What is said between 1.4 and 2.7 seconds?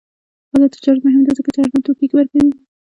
چې ارزان توکي ورکوي.